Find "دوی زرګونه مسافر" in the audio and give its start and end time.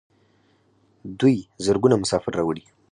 1.19-2.31